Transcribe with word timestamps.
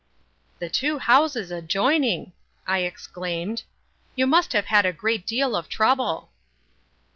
"The 0.57 0.67
two 0.67 0.97
houses 0.97 1.51
adjoining!" 1.51 2.33
I 2.65 2.79
exclaimed; 2.79 3.61
"you 4.15 4.25
must 4.25 4.51
have 4.53 4.65
had 4.65 4.83
a 4.83 4.91
great 4.91 5.27
deal 5.27 5.55
of 5.55 5.69
trouble." 5.69 6.31